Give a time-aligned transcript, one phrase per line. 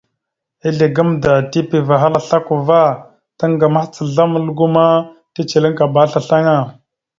[0.69, 2.81] Izle gamnda tipiva ahal a slako ava,
[3.39, 4.85] taŋga mahəca azlam algo ma,
[5.33, 6.57] teceliŋ akabara aslasl aŋa.